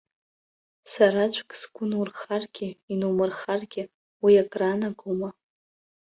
Сараӡәк 0.91 1.49
сгәы 1.59 1.85
нурхагьы 1.89 2.69
инумырхагьы, 2.91 3.83
уи 4.23 4.33
акыр 4.41 4.61
аанагома?! 4.67 5.29